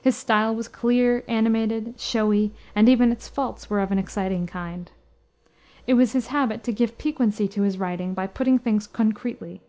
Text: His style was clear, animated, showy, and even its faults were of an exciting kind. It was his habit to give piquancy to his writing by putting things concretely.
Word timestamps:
His 0.00 0.16
style 0.16 0.54
was 0.54 0.68
clear, 0.68 1.24
animated, 1.26 1.94
showy, 1.98 2.52
and 2.76 2.88
even 2.88 3.10
its 3.10 3.26
faults 3.26 3.68
were 3.68 3.80
of 3.80 3.90
an 3.90 3.98
exciting 3.98 4.46
kind. 4.46 4.92
It 5.88 5.94
was 5.94 6.12
his 6.12 6.28
habit 6.28 6.62
to 6.62 6.72
give 6.72 6.98
piquancy 6.98 7.48
to 7.48 7.62
his 7.62 7.76
writing 7.76 8.14
by 8.14 8.28
putting 8.28 8.60
things 8.60 8.86
concretely. 8.86 9.60